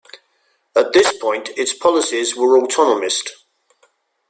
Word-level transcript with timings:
At 0.75 0.93
this 0.93 1.15
point, 1.15 1.49
its 1.55 1.73
policies 1.75 2.35
were 2.35 2.59
autonomist. 2.59 3.27